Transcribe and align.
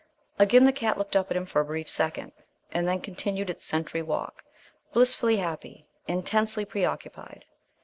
Again 0.39 0.63
the 0.63 0.71
cat 0.71 0.97
looked 0.97 1.15
up 1.15 1.29
at 1.29 1.37
him 1.37 1.45
for 1.45 1.61
a 1.61 1.65
brief 1.65 1.87
second, 1.87 2.31
and 2.71 2.87
then 2.87 3.01
continued 3.01 3.51
its 3.51 3.65
sentry 3.67 4.01
walk, 4.01 4.43
blissfully 4.93 5.37
happy, 5.37 5.85
intensely 6.07 6.65
preoccupied. 6.65 7.45